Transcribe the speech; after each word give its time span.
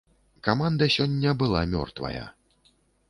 Каманда 0.47 0.87
сёння 0.95 1.33
была 1.41 1.61
мёртвая. 1.75 2.25